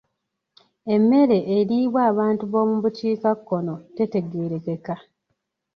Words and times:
Emmere 0.93 1.37
eriibwa 1.57 1.99
abantu 2.11 2.43
b'omu 2.51 2.75
bukiikakkono 2.83 3.73
tetegeerekeka. 3.95 4.95